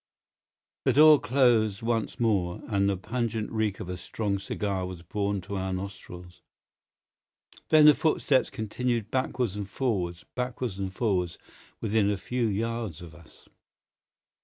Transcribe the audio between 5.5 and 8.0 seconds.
our nostrils. Then the